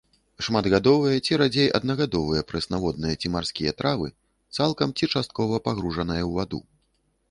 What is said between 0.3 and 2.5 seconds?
Шматгадовыя ці радзей аднагадовыя